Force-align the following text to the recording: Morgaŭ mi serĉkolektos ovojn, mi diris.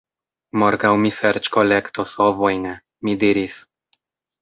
Morgaŭ 0.63 0.91
mi 1.03 1.11
serĉkolektos 1.17 2.17
ovojn, 2.29 2.69
mi 3.07 3.19
diris. 3.27 3.63